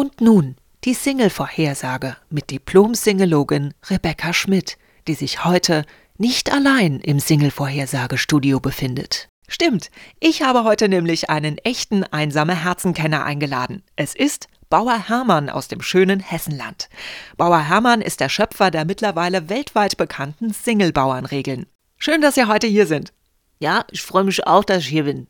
[0.00, 5.84] Und nun die Single-Vorhersage mit Diplom-Singologin Rebecca Schmidt, die sich heute
[6.16, 9.28] nicht allein im Single-Vorhersagestudio befindet.
[9.46, 13.82] Stimmt, ich habe heute nämlich einen echten einsame Herzenkenner eingeladen.
[13.96, 16.88] Es ist Bauer Hermann aus dem schönen Hessenland.
[17.36, 21.66] Bauer Hermann ist der Schöpfer der mittlerweile weltweit bekannten Single-Bauernregeln.
[21.98, 23.12] Schön, dass Sie heute hier sind.
[23.58, 25.26] Ja, ich freue mich auch, dass ich hier bin.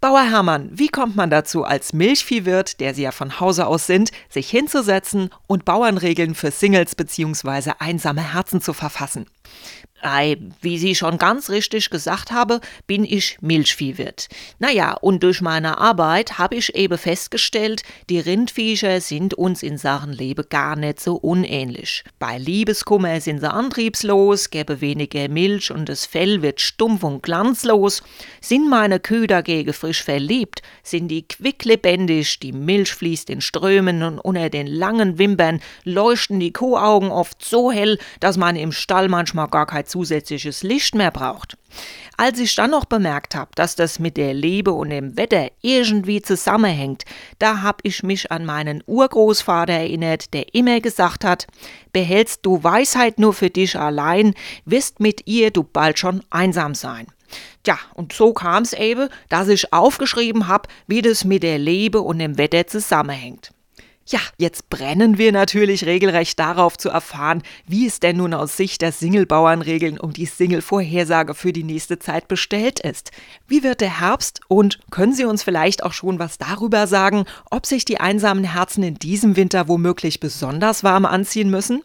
[0.00, 4.12] Bauer Hermann, wie kommt man dazu, als Milchviehwirt, der Sie ja von Hause aus sind,
[4.30, 7.72] sich hinzusetzen und Bauernregeln für Singles bzw.
[7.80, 9.26] einsame Herzen zu verfassen?
[10.02, 14.28] Ei, wie Sie schon ganz richtig gesagt haben, bin ich Milchviehwirt.
[14.58, 20.12] Naja, und durch meine Arbeit habe ich eben festgestellt, die Rindviecher sind uns in Sachen
[20.12, 22.02] Leben gar nicht so unähnlich.
[22.18, 28.02] Bei Liebeskummer sind sie antriebslos, geben weniger Milch und das Fell wird stumpf und glanzlos.
[28.40, 34.18] Sind meine Kühe dagegen frisch verliebt, sind die quicklebendig, die Milch fließt in Strömen und
[34.18, 39.39] unter den langen Wimpern leuchten die Kuhaugen oft so hell, dass man im Stall manchmal
[39.48, 41.56] gar kein zusätzliches Licht mehr braucht.
[42.16, 46.20] Als ich dann noch bemerkt habe, dass das mit der Liebe und dem Wetter irgendwie
[46.20, 47.04] zusammenhängt,
[47.38, 51.46] da habe ich mich an meinen Urgroßvater erinnert, der immer gesagt hat,
[51.92, 57.06] behältst du Weisheit nur für dich allein, wirst mit ihr du bald schon einsam sein.
[57.62, 62.00] Tja, und so kam es eben, dass ich aufgeschrieben habe, wie das mit der Liebe
[62.00, 63.50] und dem Wetter zusammenhängt.
[64.10, 68.82] Ja, jetzt brennen wir natürlich regelrecht darauf zu erfahren, wie es denn nun aus Sicht
[68.82, 73.12] der Singlebauernregeln um die Single-Vorhersage für die nächste Zeit bestellt ist.
[73.46, 77.66] Wie wird der Herbst und können Sie uns vielleicht auch schon was darüber sagen, ob
[77.66, 81.84] sich die einsamen Herzen in diesem Winter womöglich besonders warm anziehen müssen?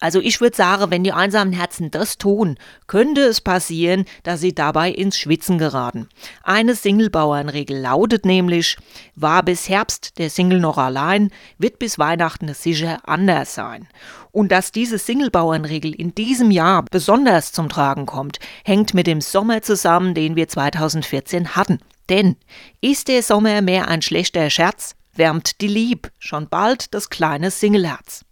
[0.00, 4.54] Also ich würde sagen, wenn die einsamen Herzen das tun, könnte es passieren, dass sie
[4.54, 6.08] dabei ins Schwitzen geraten.
[6.44, 8.76] Eine Singlebauernregel lautet nämlich,
[9.16, 13.88] war bis Herbst der Single noch allein, wird bis Weihnachten sicher anders sein.
[14.30, 19.62] Und dass diese Singlebauernregel in diesem Jahr besonders zum Tragen kommt, hängt mit dem Sommer
[19.62, 21.80] zusammen, den wir 2014 hatten.
[22.08, 22.36] Denn
[22.80, 28.24] ist der Sommer mehr ein schlechter Scherz, wärmt die Lieb schon bald das kleine Singleherz.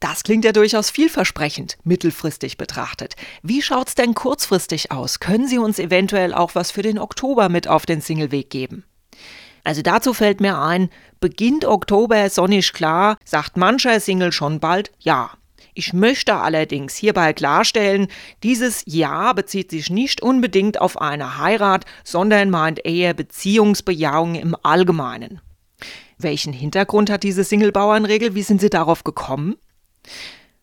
[0.00, 3.16] Das klingt ja durchaus vielversprechend, mittelfristig betrachtet.
[3.42, 5.20] Wie schaut's denn kurzfristig aus?
[5.20, 8.84] Können Sie uns eventuell auch was für den Oktober mit auf den Singleweg geben?
[9.62, 10.88] Also dazu fällt mir ein,
[11.20, 15.32] beginnt Oktober sonnig klar, sagt mancher Single schon bald ja.
[15.74, 18.08] Ich möchte allerdings hierbei klarstellen,
[18.42, 25.40] dieses Ja bezieht sich nicht unbedingt auf eine Heirat, sondern meint eher Beziehungsbejahung im Allgemeinen.
[26.18, 28.34] Welchen Hintergrund hat diese Singlebauernregel?
[28.34, 29.56] Wie sind Sie darauf gekommen?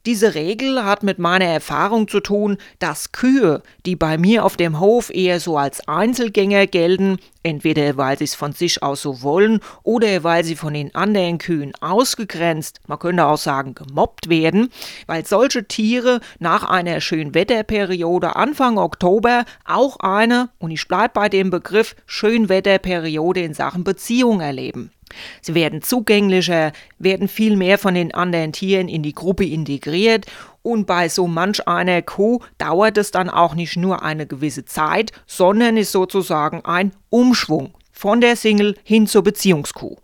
[0.07, 4.79] Diese Regel hat mit meiner Erfahrung zu tun, dass Kühe, die bei mir auf dem
[4.79, 9.59] Hof eher so als Einzelgänger gelten, entweder weil sie es von sich aus so wollen
[9.83, 14.69] oder weil sie von den anderen Kühen ausgegrenzt, man könnte auch sagen gemobbt werden,
[15.07, 21.49] weil solche Tiere nach einer Schönwetterperiode Anfang Oktober auch eine, und ich bleibe bei dem
[21.49, 24.91] Begriff Schönwetterperiode in Sachen Beziehung erleben.
[25.41, 30.25] Sie werden zugänglicher, werden viel mehr von den anderen Tieren in die Gruppe integriert
[30.62, 35.12] und bei so manch einer Kuh dauert es dann auch nicht nur eine gewisse Zeit,
[35.25, 39.95] sondern ist sozusagen ein Umschwung von der Single hin zur Beziehungskuh.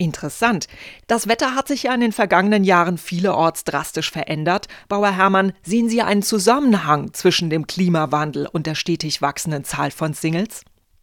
[0.00, 0.66] Interessant.
[1.06, 4.66] Das Wetter hat sich ja in den vergangenen Jahren vielerorts drastisch verändert.
[4.88, 10.14] Bauer Hermann, sehen Sie einen Zusammenhang zwischen dem Klimawandel und der stetig wachsenden Zahl von
[10.14, 10.62] Singles?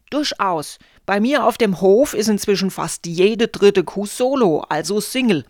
[0.09, 0.79] Durchaus.
[1.05, 5.45] Bei mir auf dem Hof ist inzwischen fast jede dritte Kuh solo, also Single.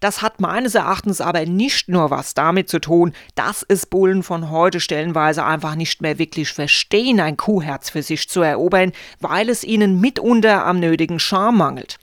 [0.00, 4.50] Das hat meines Erachtens aber nicht nur was damit zu tun, dass es Bullen von
[4.50, 9.64] heute stellenweise einfach nicht mehr wirklich verstehen, ein Kuhherz für sich zu erobern, weil es
[9.64, 11.98] ihnen mitunter am nötigen Charme mangelt.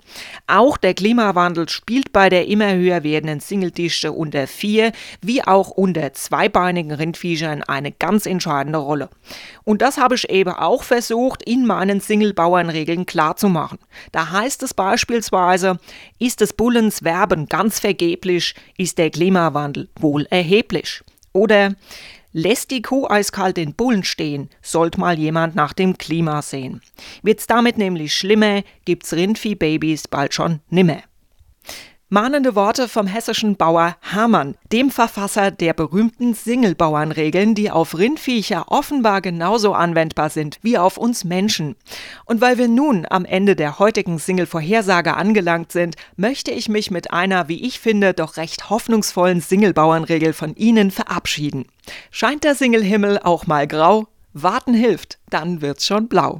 [0.46, 6.14] Auch der Klimawandel spielt bei der immer höher werdenden Singledichte unter vier wie auch unter
[6.14, 9.10] zweibeinigen Rindviechern eine ganz entscheidende Rolle.
[9.64, 13.80] Und das habe ich eben auch versucht, in meinen Single-Bauernregeln Regeln klarzumachen.
[14.12, 15.80] Da heißt es beispielsweise,
[16.18, 21.04] ist des Bullens Werben ganz vergeblich, ist der Klimawandel wohl erheblich.
[21.34, 21.76] Oder
[22.32, 26.80] Lässt die Kuh eiskalt den Bullen stehen, sollte mal jemand nach dem Klima sehen.
[27.24, 31.02] Wird's damit nämlich schlimmer, gibt's Rindviehbabys bald schon nimmer.
[32.12, 39.22] Mahnende Worte vom hessischen Bauer Hermann, dem Verfasser der berühmten Singlebauernregeln, die auf Rindviecher offenbar
[39.22, 41.76] genauso anwendbar sind wie auf uns Menschen.
[42.26, 47.14] Und weil wir nun am Ende der heutigen Single-Vorhersage angelangt sind, möchte ich mich mit
[47.14, 51.68] einer, wie ich finde, doch recht hoffnungsvollen Singlebauernregel von Ihnen verabschieden.
[52.10, 54.08] Scheint der Singlehimmel auch mal grau?
[54.34, 56.38] Warten hilft, dann wird's schon blau.